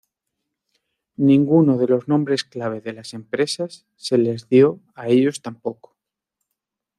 Ninguno 1.17 1.77
de 1.77 1.85
los 1.85 2.07
nombres 2.07 2.43
clave 2.43 2.81
de 2.81 2.91
las 2.93 3.13
empresas 3.13 3.85
se 3.97 4.17
les 4.17 4.49
dio 4.49 4.79
a 4.95 5.09
ellos 5.09 5.43
tampoco. 5.43 5.95